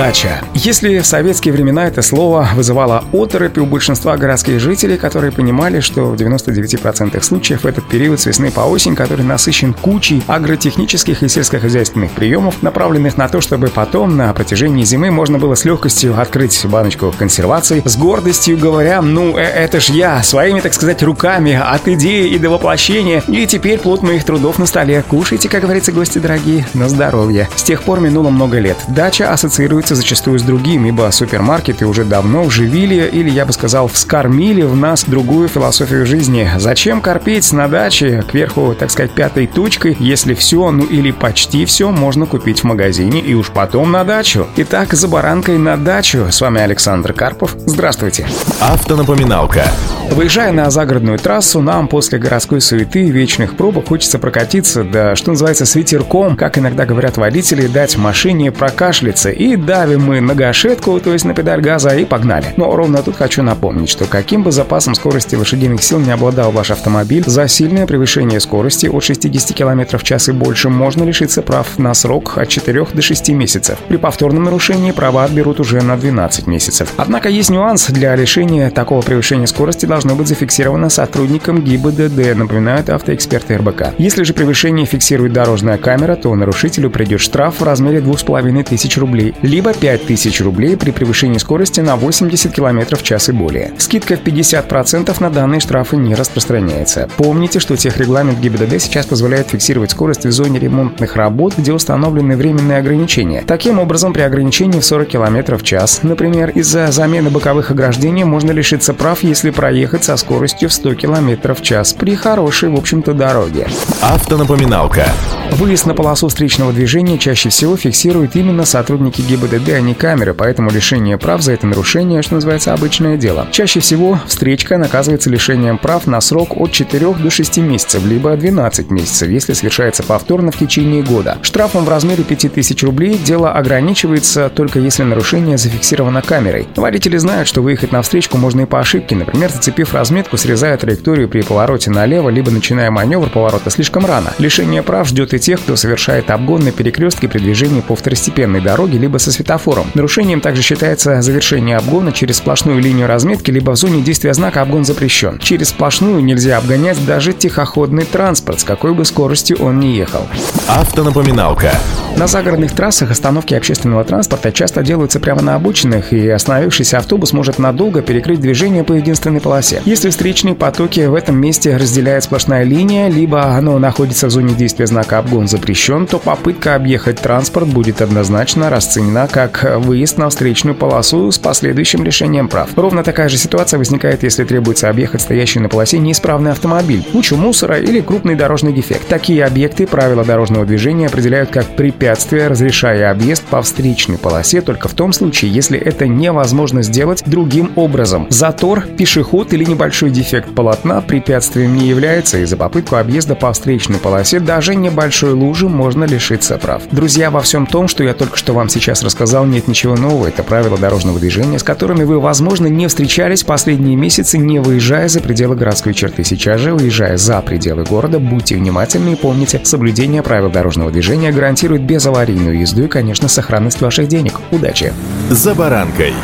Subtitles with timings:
[0.00, 0.40] Дача.
[0.54, 6.06] Если в советские времена это слово вызывало оторопь у большинства городских жителей, которые понимали, что
[6.06, 12.12] в 99% случаев этот период с весны по осень, который насыщен кучей агротехнических и сельскохозяйственных
[12.12, 17.12] приемов, направленных на то, чтобы потом на протяжении зимы можно было с легкостью открыть баночку
[17.18, 22.26] консерваций, с гордостью говоря, ну э, это ж я, своими, так сказать, руками, от идеи
[22.26, 25.04] и до воплощения, и теперь плод моих трудов на столе.
[25.06, 27.50] Кушайте, как говорится, гости дорогие, на здоровье.
[27.54, 28.78] С тех пор минуло много лет.
[28.88, 33.88] Дача ассоциируется ассоциируется зачастую с другим, ибо супермаркеты уже давно вживили, или я бы сказал,
[33.88, 36.48] вскормили в нас другую философию жизни.
[36.58, 41.90] Зачем корпеть на даче, кверху, так сказать, пятой точкой, если все, ну или почти все,
[41.90, 44.46] можно купить в магазине и уж потом на дачу.
[44.56, 46.26] Итак, за баранкой на дачу.
[46.30, 47.56] С вами Александр Карпов.
[47.66, 48.26] Здравствуйте.
[48.60, 49.64] Автонапоминалка.
[50.10, 55.30] Выезжая на загородную трассу, нам после городской суеты и вечных пробок хочется прокатиться, да что
[55.30, 60.98] называется, с ветерком, как иногда говорят водители, дать машине прокашляться и давим мы на гашетку,
[60.98, 62.46] то есть на педаль газа, и погнали.
[62.56, 66.72] Но ровно тут хочу напомнить, что каким бы запасом скорости лошадиных сил не обладал ваш
[66.72, 71.78] автомобиль, за сильное превышение скорости от 60 км в час и больше можно лишиться прав
[71.78, 73.78] на срок от 4 до 6 месяцев.
[73.88, 76.92] При повторном нарушении права отберут уже на 12 месяцев.
[76.96, 77.86] Однако есть нюанс.
[77.86, 83.98] Для лишения такого превышения скорости должно быть зафиксировано сотрудником ГИБДД, напоминают автоэксперты РБК.
[83.98, 89.74] Если же превышение фиксирует дорожная камера, то нарушителю придет штраф в размере 2500 рублей либо
[89.74, 93.72] 5000 рублей при превышении скорости на 80 км в час и более.
[93.76, 97.10] Скидка в 50% на данные штрафы не распространяется.
[97.18, 102.78] Помните, что техрегламент ГИБДД сейчас позволяет фиксировать скорость в зоне ремонтных работ, где установлены временные
[102.78, 103.44] ограничения.
[103.46, 108.50] Таким образом, при ограничении в 40 км в час, например, из-за замены боковых ограждений можно
[108.52, 113.14] лишиться прав, если проехать со скоростью в 100 км в час при хорошей, в общем-то,
[113.14, 113.66] дороге.
[114.00, 115.06] Автонапоминалка.
[115.52, 120.70] Выезд на полосу встречного движения чаще всего фиксируют именно сотрудники ГИБДД, а не камеры, поэтому
[120.70, 123.48] лишение прав за это нарушение, что называется, обычное дело.
[123.50, 128.90] Чаще всего встречка наказывается лишением прав на срок от 4 до 6 месяцев, либо 12
[128.90, 131.38] месяцев, если совершается повторно в течение года.
[131.42, 136.68] Штрафом в размере 5000 рублей дело ограничивается только если нарушение зафиксировано камерой.
[136.76, 141.28] Водители знают, что выехать на встречку можно и по ошибке, например, зацепив разметку, срезая траекторию
[141.28, 144.32] при повороте налево, либо начиная маневр поворота слишком рано.
[144.38, 148.98] Лишение прав ждет и тех, кто совершает обгон на перекрестке при движении по второстепенной дороге
[148.98, 149.86] либо со светофором.
[149.94, 154.84] Нарушением также считается завершение обгона через сплошную линию разметки либо в зоне действия знака обгон
[154.84, 155.38] запрещен.
[155.38, 160.26] Через сплошную нельзя обгонять даже тихоходный транспорт, с какой бы скоростью он ни ехал.
[160.66, 161.70] Автонапоминалка.
[162.16, 167.58] На загородных трассах остановки общественного транспорта часто делаются прямо на обочинах, и остановившийся автобус может
[167.58, 169.80] надолго перекрыть движение по единственной полосе.
[169.86, 174.86] Если встречные потоки в этом месте разделяет сплошная линия, либо оно находится в зоне действия
[174.86, 181.32] знака «Обгон запрещен», то попытка объехать транспорт будет однозначно расценена как выезд на встречную полосу
[181.32, 182.68] с последующим лишением прав.
[182.76, 187.78] Ровно такая же ситуация возникает, если требуется объехать стоящий на полосе неисправный автомобиль, кучу мусора
[187.78, 189.08] или крупный дорожный дефект.
[189.08, 191.64] Такие объекты правила дорожного движения определяют как
[192.00, 197.72] препятствие, разрешая объезд по встречной полосе только в том случае, если это невозможно сделать другим
[197.76, 198.26] образом.
[198.30, 203.98] Затор, пешеход или небольшой дефект полотна препятствием не является, и за попытку объезда по встречной
[203.98, 206.84] полосе даже небольшой лужи можно лишиться прав.
[206.90, 210.26] Друзья, во всем том, что я только что вам сейчас рассказал, нет ничего нового.
[210.26, 215.20] Это правила дорожного движения, с которыми вы, возможно, не встречались последние месяцы, не выезжая за
[215.20, 216.24] пределы городской черты.
[216.24, 221.89] Сейчас же, выезжая за пределы города, будьте внимательны и помните, соблюдение правил дорожного движения гарантирует
[221.90, 224.40] безаварийную езду и, конечно, сохранность ваших денег.
[224.52, 224.92] Удачи!
[225.28, 226.14] «За баранкой»